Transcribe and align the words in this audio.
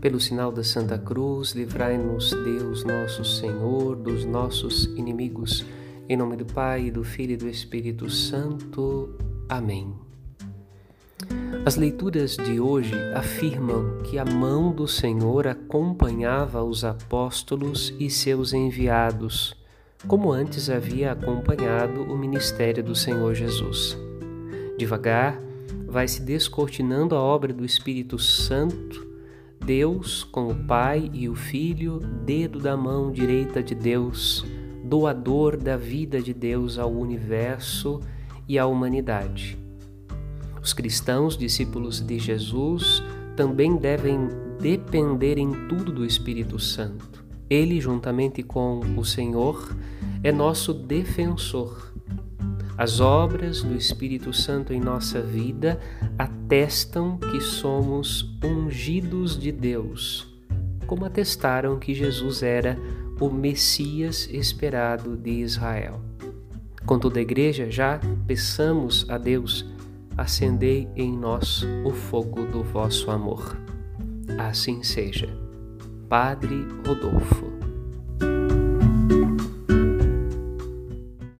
Pelo 0.00 0.18
sinal 0.18 0.50
da 0.50 0.64
Santa 0.64 0.96
Cruz, 0.96 1.52
livrai-nos 1.52 2.30
Deus 2.30 2.84
nosso 2.84 3.22
Senhor 3.22 3.94
dos 3.94 4.24
nossos 4.24 4.86
inimigos. 4.96 5.62
Em 6.08 6.16
nome 6.16 6.38
do 6.38 6.46
Pai, 6.46 6.90
do 6.90 7.04
Filho 7.04 7.32
e 7.32 7.36
do 7.36 7.46
Espírito 7.46 8.08
Santo. 8.08 9.14
Amém. 9.46 9.92
As 11.66 11.76
leituras 11.76 12.34
de 12.34 12.58
hoje 12.58 12.94
afirmam 13.14 13.98
que 14.02 14.18
a 14.18 14.24
mão 14.24 14.72
do 14.72 14.88
Senhor 14.88 15.46
acompanhava 15.46 16.64
os 16.64 16.82
apóstolos 16.82 17.94
e 18.00 18.08
seus 18.08 18.54
enviados, 18.54 19.54
como 20.08 20.32
antes 20.32 20.70
havia 20.70 21.12
acompanhado 21.12 22.04
o 22.04 22.16
ministério 22.16 22.82
do 22.82 22.94
Senhor 22.94 23.34
Jesus. 23.34 23.98
Devagar, 24.78 25.38
vai 25.86 26.08
se 26.08 26.22
descortinando 26.22 27.14
a 27.14 27.20
obra 27.20 27.52
do 27.52 27.66
Espírito 27.66 28.18
Santo 28.18 29.10
Deus 29.64 30.24
com 30.24 30.48
o 30.48 30.54
Pai 30.54 31.10
e 31.12 31.28
o 31.28 31.34
Filho, 31.34 32.00
dedo 32.24 32.58
da 32.58 32.76
mão 32.76 33.12
direita 33.12 33.62
de 33.62 33.74
Deus, 33.74 34.44
doador 34.84 35.56
da 35.56 35.76
vida 35.76 36.20
de 36.20 36.34
Deus 36.34 36.78
ao 36.78 36.90
universo 36.90 38.00
e 38.48 38.58
à 38.58 38.66
humanidade. 38.66 39.58
Os 40.62 40.72
cristãos, 40.72 41.36
discípulos 41.36 42.00
de 42.00 42.18
Jesus, 42.18 43.02
também 43.36 43.76
devem 43.76 44.28
depender 44.60 45.38
em 45.38 45.50
tudo 45.68 45.92
do 45.92 46.04
Espírito 46.04 46.58
Santo. 46.58 47.24
Ele, 47.48 47.80
juntamente 47.80 48.42
com 48.42 48.80
o 48.96 49.04
Senhor, 49.04 49.76
é 50.22 50.32
nosso 50.32 50.74
defensor 50.74 51.90
as 52.80 52.98
obras 52.98 53.62
do 53.62 53.76
Espírito 53.76 54.32
Santo 54.32 54.72
em 54.72 54.80
nossa 54.80 55.20
vida 55.20 55.78
atestam 56.18 57.18
que 57.18 57.38
somos 57.38 58.34
ungidos 58.42 59.38
de 59.38 59.52
Deus, 59.52 60.26
como 60.86 61.04
atestaram 61.04 61.78
que 61.78 61.92
Jesus 61.92 62.42
era 62.42 62.78
o 63.20 63.28
Messias 63.28 64.26
esperado 64.32 65.14
de 65.14 65.42
Israel. 65.42 66.00
Com 66.86 66.98
toda 66.98 67.18
a 67.18 67.22
igreja, 67.22 67.70
já 67.70 68.00
peçamos 68.26 69.04
a 69.10 69.18
Deus, 69.18 69.66
acendei 70.16 70.88
em 70.96 71.14
nós 71.14 71.62
o 71.84 71.90
fogo 71.90 72.46
do 72.46 72.62
vosso 72.62 73.10
amor. 73.10 73.58
Assim 74.38 74.82
seja. 74.82 75.28
Padre 76.08 76.66
Rodolfo. 76.86 77.49